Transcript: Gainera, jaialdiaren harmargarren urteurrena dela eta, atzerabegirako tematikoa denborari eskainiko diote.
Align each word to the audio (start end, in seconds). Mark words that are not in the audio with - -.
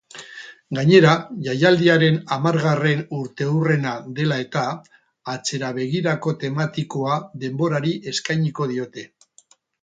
Gainera, 0.77 1.09
jaialdiaren 1.47 2.15
harmargarren 2.35 3.03
urteurrena 3.17 3.91
dela 4.21 4.39
eta, 4.45 4.63
atzerabegirako 5.35 6.35
tematikoa 6.45 7.21
denborari 7.45 7.95
eskainiko 8.15 8.69
diote. 8.75 9.07